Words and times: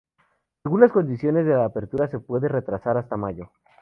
Según 0.63 0.81
las 0.81 0.91
condiciones, 0.93 1.45
la 1.45 1.63
apertura 1.63 2.07
se 2.07 2.17
puede 2.17 2.47
retrasar 2.47 2.97
hasta 2.97 3.17
mayo. 3.17 3.51